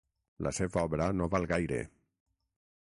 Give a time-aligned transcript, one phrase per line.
[0.47, 1.81] La seva obra no val gaire.